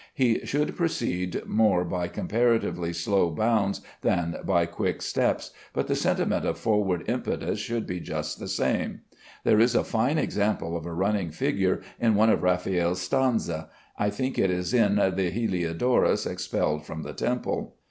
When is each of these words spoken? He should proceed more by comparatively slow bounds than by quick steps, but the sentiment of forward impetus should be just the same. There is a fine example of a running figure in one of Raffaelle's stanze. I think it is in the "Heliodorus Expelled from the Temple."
He 0.15 0.43
should 0.47 0.75
proceed 0.75 1.45
more 1.45 1.85
by 1.85 2.07
comparatively 2.07 2.91
slow 2.91 3.29
bounds 3.29 3.81
than 4.01 4.35
by 4.45 4.65
quick 4.65 4.99
steps, 5.03 5.51
but 5.73 5.85
the 5.85 5.95
sentiment 5.95 6.43
of 6.43 6.57
forward 6.57 7.03
impetus 7.07 7.59
should 7.59 7.85
be 7.85 7.99
just 7.99 8.39
the 8.39 8.47
same. 8.47 9.01
There 9.43 9.59
is 9.59 9.75
a 9.75 9.83
fine 9.83 10.17
example 10.17 10.75
of 10.75 10.87
a 10.87 10.91
running 10.91 11.29
figure 11.29 11.81
in 11.99 12.15
one 12.15 12.31
of 12.31 12.41
Raffaelle's 12.41 12.99
stanze. 13.07 13.67
I 13.95 14.09
think 14.09 14.39
it 14.39 14.49
is 14.49 14.73
in 14.73 14.95
the 14.95 15.29
"Heliodorus 15.29 16.25
Expelled 16.25 16.83
from 16.83 17.03
the 17.03 17.13
Temple." 17.13 17.75